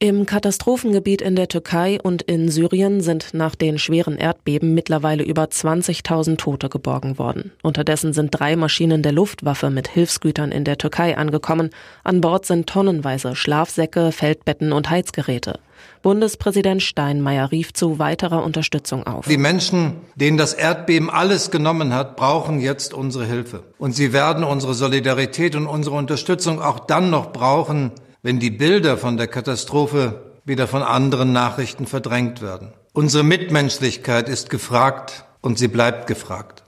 Im 0.00 0.26
Katastrophengebiet 0.26 1.20
in 1.20 1.34
der 1.34 1.48
Türkei 1.48 1.98
und 2.00 2.22
in 2.22 2.48
Syrien 2.50 3.00
sind 3.00 3.34
nach 3.34 3.56
den 3.56 3.80
schweren 3.80 4.16
Erdbeben 4.16 4.72
mittlerweile 4.72 5.24
über 5.24 5.42
20.000 5.42 6.36
Tote 6.36 6.68
geborgen 6.68 7.18
worden. 7.18 7.50
Unterdessen 7.64 8.12
sind 8.12 8.30
drei 8.30 8.54
Maschinen 8.54 9.02
der 9.02 9.10
Luftwaffe 9.10 9.70
mit 9.70 9.88
Hilfsgütern 9.88 10.52
in 10.52 10.62
der 10.62 10.78
Türkei 10.78 11.18
angekommen. 11.18 11.70
An 12.04 12.20
Bord 12.20 12.46
sind 12.46 12.68
tonnenweise 12.68 13.34
Schlafsäcke, 13.34 14.12
Feldbetten 14.12 14.72
und 14.72 14.88
Heizgeräte. 14.88 15.58
Bundespräsident 16.02 16.80
Steinmeier 16.80 17.50
rief 17.50 17.72
zu 17.72 17.98
weiterer 17.98 18.44
Unterstützung 18.44 19.04
auf. 19.04 19.26
Die 19.26 19.36
Menschen, 19.36 19.94
denen 20.14 20.38
das 20.38 20.54
Erdbeben 20.54 21.10
alles 21.10 21.50
genommen 21.50 21.92
hat, 21.92 22.14
brauchen 22.14 22.60
jetzt 22.60 22.94
unsere 22.94 23.26
Hilfe. 23.26 23.64
Und 23.78 23.96
sie 23.96 24.12
werden 24.12 24.44
unsere 24.44 24.74
Solidarität 24.74 25.56
und 25.56 25.66
unsere 25.66 25.96
Unterstützung 25.96 26.62
auch 26.62 26.78
dann 26.78 27.10
noch 27.10 27.32
brauchen, 27.32 27.90
wenn 28.22 28.38
die 28.38 28.50
Bilder 28.50 28.96
von 28.96 29.16
der 29.16 29.28
Katastrophe 29.28 30.22
wieder 30.44 30.66
von 30.66 30.82
anderen 30.82 31.32
Nachrichten 31.32 31.86
verdrängt 31.86 32.40
werden. 32.42 32.72
Unsere 32.92 33.22
Mitmenschlichkeit 33.22 34.28
ist 34.28 34.50
gefragt 34.50 35.24
und 35.40 35.58
sie 35.58 35.68
bleibt 35.68 36.06
gefragt. 36.06 36.64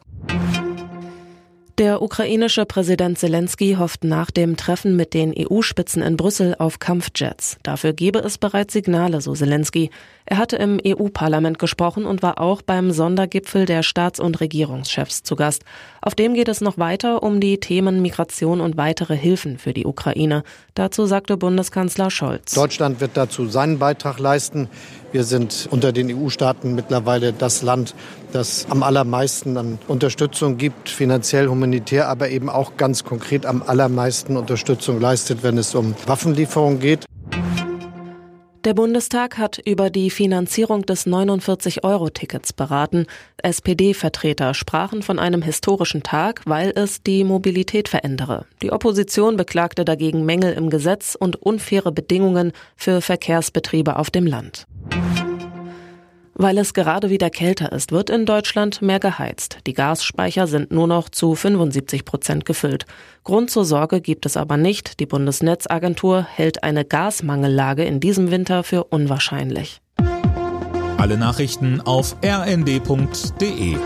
Der 1.80 2.02
ukrainische 2.02 2.66
Präsident 2.66 3.18
Zelensky 3.18 3.76
hofft 3.78 4.04
nach 4.04 4.30
dem 4.30 4.58
Treffen 4.58 4.96
mit 4.96 5.14
den 5.14 5.32
EU-Spitzen 5.34 6.02
in 6.02 6.18
Brüssel 6.18 6.54
auf 6.58 6.78
Kampfjets. 6.78 7.56
Dafür 7.62 7.94
gebe 7.94 8.18
es 8.18 8.36
bereits 8.36 8.74
Signale, 8.74 9.22
so 9.22 9.32
Zelensky. 9.32 9.88
Er 10.26 10.36
hatte 10.36 10.56
im 10.56 10.78
EU-Parlament 10.86 11.58
gesprochen 11.58 12.04
und 12.04 12.22
war 12.22 12.38
auch 12.38 12.60
beim 12.60 12.90
Sondergipfel 12.90 13.64
der 13.64 13.82
Staats- 13.82 14.20
und 14.20 14.40
Regierungschefs 14.42 15.22
zu 15.22 15.36
Gast. 15.36 15.64
Auf 16.02 16.14
dem 16.14 16.34
geht 16.34 16.48
es 16.48 16.60
noch 16.60 16.76
weiter 16.76 17.22
um 17.22 17.40
die 17.40 17.58
Themen 17.58 18.02
Migration 18.02 18.60
und 18.60 18.76
weitere 18.76 19.16
Hilfen 19.16 19.56
für 19.56 19.72
die 19.72 19.86
Ukraine. 19.86 20.42
Dazu 20.74 21.06
sagte 21.06 21.38
Bundeskanzler 21.38 22.10
Scholz. 22.10 22.52
Deutschland 22.52 23.00
wird 23.00 23.12
dazu 23.14 23.48
seinen 23.48 23.78
Beitrag 23.78 24.18
leisten. 24.18 24.68
Wir 25.12 25.24
sind 25.24 25.68
unter 25.70 25.92
den 25.92 26.14
EU-Staaten 26.14 26.76
mittlerweile 26.76 27.32
das 27.32 27.62
Land, 27.62 27.94
das 28.32 28.66
am 28.70 28.84
allermeisten 28.84 29.56
an 29.56 29.78
Unterstützung 29.88 30.56
gibt, 30.56 30.88
finanziell, 30.88 31.48
humanitär, 31.48 32.08
aber 32.08 32.28
eben 32.28 32.48
auch 32.48 32.76
ganz 32.76 33.02
konkret 33.02 33.44
am 33.44 33.62
allermeisten 33.66 34.36
Unterstützung 34.36 35.00
leistet, 35.00 35.42
wenn 35.42 35.58
es 35.58 35.74
um 35.74 35.96
Waffenlieferungen 36.06 36.78
geht. 36.78 37.09
Der 38.64 38.74
Bundestag 38.74 39.38
hat 39.38 39.58
über 39.64 39.88
die 39.88 40.10
Finanzierung 40.10 40.84
des 40.84 41.06
49-Euro-Tickets 41.06 42.52
beraten. 42.52 43.06
SPD-Vertreter 43.42 44.52
sprachen 44.52 45.02
von 45.02 45.18
einem 45.18 45.40
historischen 45.40 46.02
Tag, 46.02 46.42
weil 46.44 46.70
es 46.76 47.02
die 47.02 47.24
Mobilität 47.24 47.88
verändere. 47.88 48.44
Die 48.60 48.70
Opposition 48.70 49.38
beklagte 49.38 49.86
dagegen 49.86 50.26
Mängel 50.26 50.52
im 50.52 50.68
Gesetz 50.68 51.16
und 51.18 51.36
unfaire 51.36 51.90
Bedingungen 51.90 52.52
für 52.76 53.00
Verkehrsbetriebe 53.00 53.96
auf 53.96 54.10
dem 54.10 54.26
Land. 54.26 54.66
Weil 56.42 56.56
es 56.56 56.72
gerade 56.72 57.10
wieder 57.10 57.28
kälter 57.28 57.70
ist, 57.70 57.92
wird 57.92 58.08
in 58.08 58.24
Deutschland 58.24 58.80
mehr 58.80 58.98
geheizt. 58.98 59.58
Die 59.66 59.74
Gasspeicher 59.74 60.46
sind 60.46 60.70
nur 60.70 60.86
noch 60.86 61.10
zu 61.10 61.34
75 61.34 62.06
Prozent 62.06 62.46
gefüllt. 62.46 62.86
Grund 63.24 63.50
zur 63.50 63.66
Sorge 63.66 64.00
gibt 64.00 64.24
es 64.24 64.38
aber 64.38 64.56
nicht. 64.56 65.00
Die 65.00 65.06
Bundesnetzagentur 65.06 66.22
hält 66.22 66.62
eine 66.64 66.86
Gasmangellage 66.86 67.84
in 67.84 68.00
diesem 68.00 68.30
Winter 68.30 68.62
für 68.64 68.84
unwahrscheinlich. 68.84 69.82
Alle 70.96 71.18
Nachrichten 71.18 71.82
auf 71.82 72.16
rnd.de 72.24 73.76